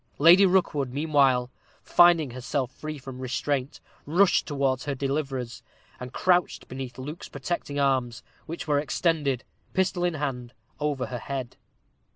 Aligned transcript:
Lady 0.17 0.47
Rookwood, 0.47 0.91
meanwhile, 0.91 1.51
finding 1.83 2.31
herself 2.31 2.71
free 2.71 2.97
from 2.97 3.19
restraint, 3.19 3.79
rushed 4.07 4.47
towards 4.47 4.85
her 4.85 4.95
deliverers, 4.95 5.61
and 5.99 6.11
crouched 6.11 6.67
beneath 6.67 6.97
Luke's 6.97 7.29
protecting 7.29 7.79
arms, 7.79 8.23
which 8.47 8.67
were 8.67 8.79
extended, 8.79 9.43
pistol 9.75 10.03
in 10.03 10.15
hand, 10.15 10.53
over 10.79 11.05
her 11.05 11.19
head. 11.19 11.55